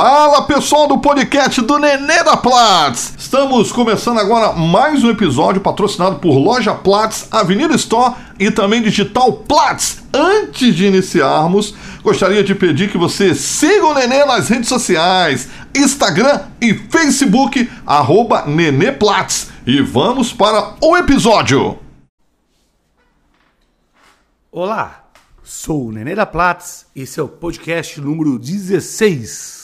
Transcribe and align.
Fala 0.00 0.42
pessoal 0.42 0.86
do 0.86 0.98
podcast 0.98 1.60
do 1.60 1.76
Nenê 1.76 2.22
da 2.22 2.36
Platts! 2.36 3.14
Estamos 3.18 3.72
começando 3.72 4.18
agora 4.18 4.52
mais 4.52 5.02
um 5.02 5.10
episódio 5.10 5.60
patrocinado 5.60 6.20
por 6.20 6.38
Loja 6.38 6.72
Platts, 6.72 7.26
Avenida 7.32 7.74
Store 7.74 8.14
e 8.38 8.48
também 8.48 8.80
Digital 8.80 9.32
Platts. 9.32 10.04
Antes 10.14 10.72
de 10.76 10.86
iniciarmos, 10.86 11.74
gostaria 12.00 12.44
de 12.44 12.54
pedir 12.54 12.92
que 12.92 12.96
você 12.96 13.34
siga 13.34 13.86
o 13.86 13.92
Nenê 13.92 14.24
nas 14.24 14.48
redes 14.48 14.68
sociais, 14.68 15.48
Instagram 15.74 16.42
e 16.60 16.74
Facebook, 16.74 17.68
arroba 17.84 18.44
Nenê 18.46 18.92
Platts. 18.92 19.50
E 19.66 19.82
vamos 19.82 20.32
para 20.32 20.76
o 20.80 20.96
episódio! 20.96 21.76
Olá, 24.52 25.06
sou 25.42 25.88
o 25.88 25.90
Nenê 25.90 26.14
da 26.14 26.24
Platts, 26.24 26.86
esse 26.94 27.18
é 27.18 27.22
o 27.24 27.26
podcast 27.26 28.00
número 28.00 28.38
16. 28.38 29.57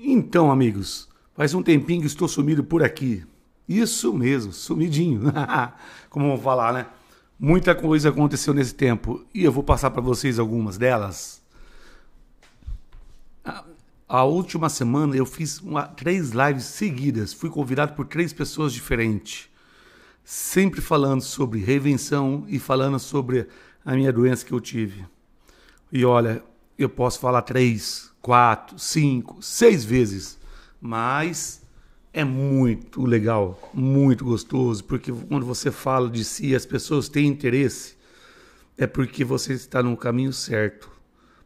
Então, 0.00 0.50
amigos, 0.50 1.08
faz 1.34 1.54
um 1.54 1.62
tempinho 1.62 2.02
que 2.02 2.06
estou 2.06 2.28
sumido 2.28 2.62
por 2.62 2.84
aqui. 2.84 3.26
Isso 3.68 4.14
mesmo, 4.14 4.52
sumidinho. 4.52 5.22
Como 6.08 6.28
vamos 6.28 6.42
falar, 6.42 6.72
né? 6.72 6.86
Muita 7.36 7.74
coisa 7.74 8.08
aconteceu 8.08 8.54
nesse 8.54 8.74
tempo 8.74 9.26
e 9.34 9.42
eu 9.42 9.50
vou 9.50 9.64
passar 9.64 9.90
para 9.90 10.00
vocês 10.00 10.38
algumas 10.38 10.78
delas. 10.78 11.42
A, 14.08 14.24
última 14.24 14.68
semana 14.68 15.16
eu 15.16 15.26
fiz 15.26 15.60
uma, 15.60 15.82
três 15.82 16.30
lives 16.30 16.64
seguidas, 16.64 17.32
fui 17.32 17.50
convidado 17.50 17.94
por 17.94 18.06
três 18.06 18.32
pessoas 18.32 18.72
diferentes, 18.72 19.48
sempre 20.24 20.80
falando 20.80 21.22
sobre 21.22 21.60
reinvenção 21.60 22.44
e 22.48 22.58
falando 22.58 22.98
sobre 22.98 23.48
a 23.84 23.94
minha 23.94 24.12
doença 24.12 24.44
que 24.44 24.52
eu 24.52 24.60
tive. 24.60 25.04
E 25.92 26.04
olha, 26.04 26.42
eu 26.78 26.88
posso 26.88 27.18
falar 27.18 27.42
três, 27.42 28.12
quatro, 28.28 28.78
cinco, 28.78 29.40
seis 29.40 29.82
vezes. 29.82 30.38
Mas 30.78 31.62
é 32.12 32.22
muito 32.24 33.06
legal, 33.06 33.58
muito 33.72 34.22
gostoso, 34.22 34.84
porque 34.84 35.10
quando 35.10 35.46
você 35.46 35.70
fala 35.70 36.10
de 36.10 36.22
si, 36.26 36.54
as 36.54 36.66
pessoas 36.66 37.08
têm 37.08 37.26
interesse, 37.26 37.96
é 38.76 38.86
porque 38.86 39.24
você 39.24 39.54
está 39.54 39.82
no 39.82 39.96
caminho 39.96 40.30
certo, 40.30 40.90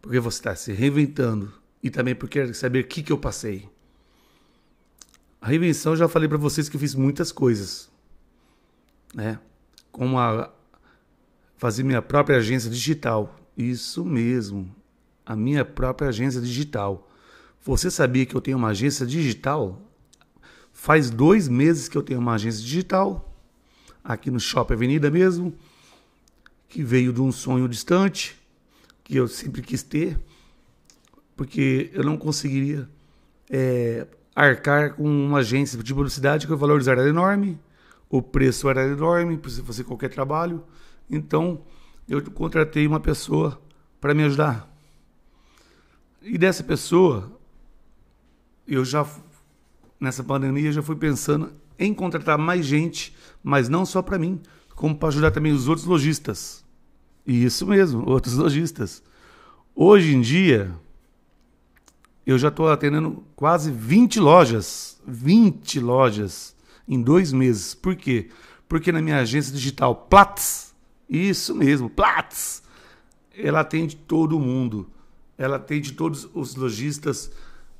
porque 0.00 0.18
você 0.18 0.40
está 0.40 0.56
se 0.56 0.72
reinventando 0.72 1.52
e 1.80 1.88
também 1.88 2.16
porque 2.16 2.44
quer 2.44 2.52
saber 2.52 2.80
o 2.80 2.88
que, 2.88 3.00
que 3.00 3.12
eu 3.12 3.18
passei. 3.18 3.70
A 5.40 5.46
reinvenção, 5.46 5.94
já 5.94 6.08
falei 6.08 6.28
para 6.28 6.36
vocês 6.36 6.68
que 6.68 6.74
eu 6.74 6.80
fiz 6.80 6.96
muitas 6.96 7.30
coisas, 7.30 7.88
né? 9.14 9.38
Como 9.92 10.18
a 10.18 10.52
fazer 11.56 11.84
minha 11.84 12.02
própria 12.02 12.38
agência 12.38 12.68
digital. 12.68 13.38
Isso 13.56 14.04
mesmo 14.04 14.81
a 15.24 15.36
minha 15.36 15.64
própria 15.64 16.08
agência 16.08 16.40
digital. 16.40 17.10
Você 17.64 17.90
sabia 17.90 18.26
que 18.26 18.34
eu 18.34 18.40
tenho 18.40 18.58
uma 18.58 18.68
agência 18.68 19.06
digital? 19.06 19.80
Faz 20.72 21.10
dois 21.10 21.48
meses 21.48 21.88
que 21.88 21.96
eu 21.96 22.02
tenho 22.02 22.18
uma 22.18 22.34
agência 22.34 22.62
digital, 22.62 23.36
aqui 24.02 24.30
no 24.30 24.40
Shopping 24.40 24.74
Avenida 24.74 25.10
mesmo, 25.10 25.54
que 26.68 26.82
veio 26.82 27.12
de 27.12 27.20
um 27.20 27.30
sonho 27.30 27.68
distante, 27.68 28.36
que 29.04 29.16
eu 29.16 29.28
sempre 29.28 29.62
quis 29.62 29.82
ter, 29.82 30.18
porque 31.36 31.90
eu 31.92 32.02
não 32.02 32.16
conseguiria 32.16 32.88
é, 33.50 34.06
arcar 34.34 34.94
com 34.94 35.04
uma 35.04 35.38
agência 35.38 35.80
de 35.82 35.94
publicidade 35.94 36.46
que 36.46 36.52
o 36.52 36.56
valor 36.56 36.82
era 36.88 37.06
enorme, 37.06 37.60
o 38.08 38.22
preço 38.22 38.68
era 38.68 38.84
enorme 38.86 39.36
para 39.36 39.50
você 39.50 39.62
fazer 39.62 39.84
qualquer 39.84 40.10
trabalho. 40.10 40.64
Então, 41.08 41.62
eu 42.08 42.22
contratei 42.30 42.86
uma 42.86 43.00
pessoa 43.00 43.60
para 44.00 44.14
me 44.14 44.24
ajudar. 44.24 44.71
E 46.24 46.38
dessa 46.38 46.62
pessoa, 46.62 47.38
eu 48.66 48.84
já, 48.84 49.04
nessa 49.98 50.22
pandemia, 50.22 50.70
já 50.70 50.82
fui 50.82 50.94
pensando 50.94 51.52
em 51.78 51.92
contratar 51.92 52.38
mais 52.38 52.64
gente, 52.64 53.14
mas 53.42 53.68
não 53.68 53.84
só 53.84 54.00
para 54.00 54.18
mim, 54.18 54.40
como 54.76 54.96
para 54.96 55.08
ajudar 55.08 55.32
também 55.32 55.52
os 55.52 55.68
outros 55.68 55.86
lojistas. 55.86 56.64
E 57.26 57.44
isso 57.44 57.66
mesmo, 57.66 58.04
outros 58.08 58.34
lojistas. 58.34 59.02
Hoje 59.74 60.14
em 60.14 60.20
dia, 60.20 60.72
eu 62.24 62.38
já 62.38 62.48
estou 62.48 62.68
atendendo 62.68 63.24
quase 63.34 63.70
20 63.70 64.20
lojas. 64.20 65.00
20 65.04 65.80
lojas 65.80 66.54
em 66.86 67.02
dois 67.02 67.32
meses. 67.32 67.74
Por 67.74 67.96
quê? 67.96 68.28
Porque 68.68 68.92
na 68.92 69.02
minha 69.02 69.18
agência 69.18 69.52
digital 69.52 69.94
Platts, 70.08 70.72
isso 71.08 71.54
mesmo, 71.54 71.90
Platts, 71.90 72.62
ela 73.36 73.60
atende 73.60 73.96
todo 73.96 74.38
mundo 74.38 74.88
ela 75.42 75.56
atende 75.56 75.92
todos 75.92 76.28
os 76.34 76.54
lojistas 76.54 77.30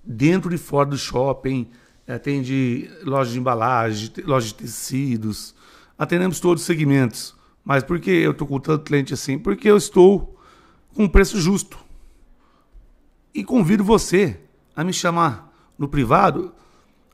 dentro 0.03 0.53
e 0.55 0.59
fora 0.59 0.91
do 0.91 0.99
shopping, 0.99 1.71
atende 2.07 2.91
loja 3.05 3.33
de 3.33 3.39
embalagem, 3.39 4.13
loja 4.25 4.49
de 4.49 4.55
tecidos, 4.55 5.55
atendemos 5.97 6.41
todos 6.41 6.63
os 6.63 6.67
segmentos. 6.67 7.35
Mas 7.65 7.85
por 7.85 8.01
que 8.01 8.11
eu 8.11 8.33
estou 8.33 8.47
com 8.47 8.59
tanto 8.59 8.85
cliente 8.85 9.15
assim? 9.15 9.39
Porque 9.39 9.71
eu 9.71 9.77
estou 9.77 10.37
com 10.93 11.05
um 11.05 11.09
preço 11.09 11.41
justo. 11.41 11.79
E 13.33 13.45
convido 13.45 13.85
você 13.85 14.41
a 14.75 14.83
me 14.83 14.93
chamar 14.93 15.55
no 15.79 15.89
privado, 15.89 16.53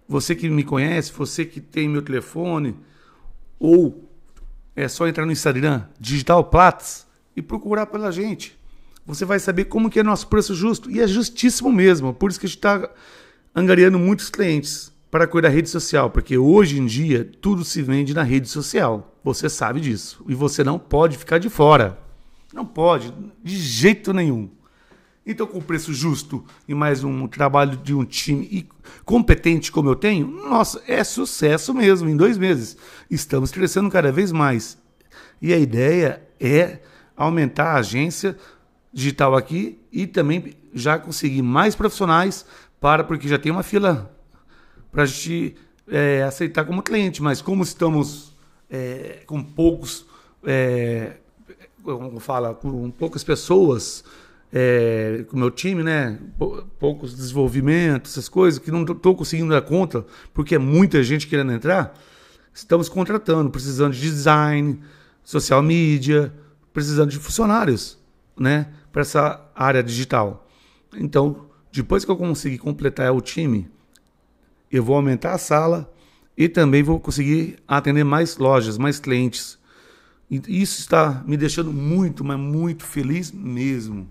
você 0.09 0.35
que 0.35 0.49
me 0.49 0.65
conhece, 0.65 1.13
você 1.13 1.45
que 1.45 1.61
tem 1.61 1.89
meu 1.89 2.01
telefone, 2.01 2.75
ou 3.59 4.11
é 4.75 4.89
só 4.89 5.07
entrar 5.07 5.27
no 5.27 5.33
Instagram, 5.33 5.85
Digital 6.01 6.43
Platts, 6.45 7.07
e 7.37 7.43
procurar 7.43 7.87
pela 7.87 8.11
gente 8.11 8.58
você 9.09 9.25
vai 9.25 9.39
saber 9.39 9.65
como 9.65 9.89
que 9.89 9.99
é 9.99 10.03
nosso 10.03 10.27
preço 10.27 10.55
justo. 10.55 10.91
E 10.91 11.01
é 11.01 11.07
justíssimo 11.07 11.73
mesmo. 11.73 12.13
Por 12.13 12.31
isso 12.31 12.39
que 12.39 12.45
a 12.45 12.49
gente 12.49 12.59
está 12.59 12.91
angariando 13.55 13.99
muitos 13.99 14.29
clientes 14.29 14.93
para 15.11 15.27
cuidar 15.27 15.49
da 15.49 15.55
rede 15.55 15.71
social, 15.71 16.11
porque 16.11 16.37
hoje 16.37 16.79
em 16.79 16.85
dia 16.85 17.25
tudo 17.41 17.65
se 17.65 17.81
vende 17.81 18.13
na 18.13 18.23
rede 18.23 18.51
social. 18.51 19.19
Você 19.25 19.49
sabe 19.49 19.81
disso. 19.81 20.23
E 20.29 20.35
você 20.35 20.63
não 20.63 20.79
pode 20.79 21.17
ficar 21.17 21.39
de 21.39 21.49
fora. 21.49 21.99
Não 22.53 22.67
pode, 22.67 23.11
de 23.43 23.57
jeito 23.57 24.13
nenhum. 24.13 24.51
Então, 25.25 25.47
com 25.47 25.61
preço 25.61 25.95
justo 25.95 26.45
e 26.67 26.75
mais 26.75 27.03
um 27.03 27.27
trabalho 27.27 27.79
de 27.79 27.95
um 27.95 28.05
time 28.05 28.69
competente 29.07 29.73
como 29.73 29.89
eu 29.89 29.97
tenho, 29.97 30.27
nossa, 30.27 30.83
é 30.87 31.03
sucesso 31.03 31.73
mesmo 31.73 32.11
em 32.11 32.17
dois 32.17 32.37
meses. 32.37 32.77
Estamos 33.11 33.51
crescendo 33.51 33.89
cada 33.89 34.13
vez 34.13 34.33
mais. 34.33 34.77
E 35.41 35.53
a 35.53 35.59
ideia 35.59 36.23
é 36.39 36.81
aumentar 37.17 37.73
a 37.73 37.79
agência 37.79 38.37
digital 38.99 39.37
aqui 39.37 39.79
e 39.93 40.09
também 40.09 40.55
já 40.75 40.99
conseguir 40.99 41.41
mais 41.41 41.77
profissionais 41.77 42.45
para, 42.81 43.05
porque 43.05 43.29
já 43.29 43.39
tem 43.39 43.53
uma 43.53 43.63
fila 43.63 44.13
para 44.91 45.05
a 45.05 45.07
gente 45.07 45.55
é, 45.87 46.25
aceitar 46.25 46.65
como 46.65 46.83
cliente, 46.83 47.23
mas 47.23 47.41
como 47.41 47.63
estamos 47.63 48.35
é, 48.69 49.23
com 49.25 49.41
poucos, 49.41 50.05
é, 50.45 51.13
como 51.85 52.19
fala, 52.19 52.55
com 52.55 52.91
poucas 52.91 53.23
pessoas, 53.23 54.03
é, 54.53 55.25
com 55.29 55.37
o 55.37 55.39
meu 55.39 55.51
time, 55.53 55.85
né, 55.85 56.19
poucos 56.81 57.15
desenvolvimentos, 57.15 58.13
essas 58.13 58.29
coisas, 58.29 58.59
que 58.59 58.73
não 58.73 58.83
estou 58.83 59.15
conseguindo 59.15 59.51
dar 59.51 59.63
conta, 59.63 60.05
porque 60.35 60.57
é 60.57 60.59
muita 60.59 61.05
gente 61.05 61.29
querendo 61.29 61.53
entrar, 61.53 61.95
estamos 62.53 62.89
contratando, 62.89 63.49
precisando 63.49 63.93
de 63.93 64.01
design, 64.01 64.81
social 65.23 65.63
media, 65.63 66.33
precisando 66.73 67.11
de 67.11 67.19
funcionários, 67.19 67.97
né? 68.37 68.67
Para 68.93 69.03
essa 69.03 69.51
área 69.55 69.83
digital. 69.83 70.47
Então, 70.95 71.47
depois 71.71 72.05
que 72.05 72.11
eu 72.11 72.17
conseguir 72.17 72.59
completar 72.59 73.13
o 73.13 73.21
time, 73.21 73.71
eu 74.71 74.83
vou 74.83 74.97
aumentar 74.97 75.33
a 75.33 75.39
sala 75.39 75.93
e 76.37 76.49
também 76.49 76.83
vou 76.83 77.01
conseguir 77.01 77.59
atender 77.67 78.05
mais 78.05 78.37
lojas, 78.37 78.79
mais 78.79 78.99
clientes. 79.01 79.59
E 80.31 80.41
isso 80.61 80.81
está 80.81 81.23
me 81.27 81.37
deixando 81.37 81.73
muito, 81.73 82.23
mas 82.23 82.39
muito 82.39 82.85
feliz 82.85 83.33
mesmo. 83.33 84.09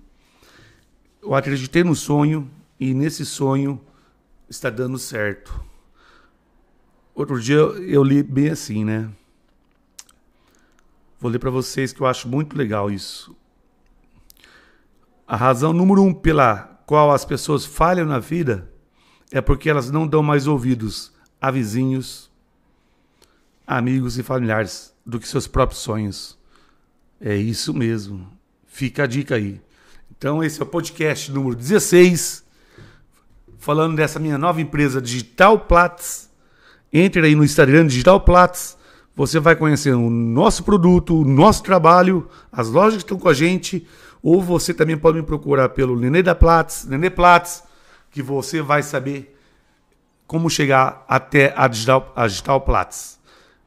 Eu 1.22 1.36
acreditei 1.36 1.84
no 1.84 1.96
sonho 1.96 2.50
e 2.80 2.94
nesse 2.94 3.26
sonho 3.26 3.80
está 4.50 4.70
dando 4.70 4.98
certo. 4.98 5.64
Outro 7.14 7.40
dia 7.40 7.56
eu 7.56 8.04
li 8.04 8.22
bem 8.24 8.50
assim, 8.50 8.84
né? 8.84 9.10
Vou 11.20 11.32
ler 11.32 11.40
para 11.40 11.50
vocês 11.50 11.92
que 11.92 12.02
eu 12.02 12.06
acho 12.06 12.28
muito 12.28 12.58
legal 12.58 12.92
isso. 12.92 13.36
A 15.28 15.36
razão 15.36 15.74
número 15.74 16.02
um 16.02 16.14
pela 16.14 16.82
qual 16.86 17.12
as 17.12 17.26
pessoas 17.26 17.66
falham 17.66 18.06
na 18.06 18.18
vida 18.18 18.72
é 19.30 19.42
porque 19.42 19.70
elas 19.70 19.92
não 19.92 20.08
dão 20.08 20.24
mais 20.24 20.48
ouvidos 20.48 21.12
a 21.42 21.52
vizinhos, 21.52 22.32
amigos 23.66 24.18
e 24.18 24.24
familiares 24.24 24.94
do 25.06 25.20
que 25.20 25.28
seus 25.28 25.46
próprios 25.46 25.82
sonhos. 25.82 26.38
É 27.20 27.36
isso 27.36 27.74
mesmo. 27.74 28.32
Fica 28.66 29.04
a 29.04 29.08
dica 29.08 29.36
aí. 29.36 29.60
Então, 30.18 30.42
esse 30.42 30.62
é 30.62 30.64
o 30.64 30.68
podcast 30.68 31.30
número 31.30 31.56
16, 31.56 32.46
falando 33.58 33.98
dessa 33.98 34.20
minha 34.20 34.38
nova 34.38 34.62
empresa 34.62 35.02
Digital 35.02 35.60
Platts. 35.60 36.30
Entre 36.92 37.22
aí 37.26 37.36
no 37.36 37.44
Instagram 37.44 37.86
Digital 37.88 38.22
Platts, 38.22 38.78
Você 39.18 39.40
vai 39.40 39.56
conhecer 39.56 39.96
o 39.96 40.12
nosso 40.12 40.64
produto, 40.64 41.20
o 41.20 41.26
nosso 41.26 41.64
trabalho, 41.64 42.30
as 42.52 42.70
lojas 42.70 42.98
que 42.98 43.04
estão 43.04 43.18
com 43.18 43.28
a 43.28 43.34
gente, 43.34 43.88
ou 44.22 44.44
você 44.44 44.76
também 44.76 44.96
pode 44.96 45.18
me 45.18 45.24
procurar 45.24 45.70
pelo 45.70 46.00
Nenê 46.00 46.22
da 46.22 46.36
Platz, 46.36 46.86
Nenê 46.86 47.10
Platz, 47.10 47.64
que 48.12 48.22
você 48.22 48.62
vai 48.62 48.84
saber 48.84 49.36
como 50.28 50.52
chegar 50.52 51.04
até 51.08 51.52
a 51.58 51.68
Digital, 51.68 52.14
a 52.16 52.28
Digital 52.28 52.62
Platz. 52.62 53.20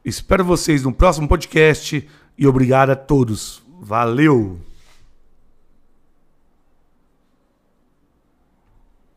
Espero 0.05 0.45
vocês 0.45 0.83
no 0.83 0.93
próximo 0.93 1.27
podcast 1.27 2.07
e 2.37 2.47
obrigado 2.47 2.91
a 2.91 2.95
todos. 2.95 3.61
Valeu! 3.81 4.70